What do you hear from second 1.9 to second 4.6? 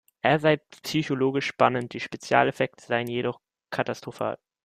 die Spezialeffekte seien jedoch „"katastrophal"“.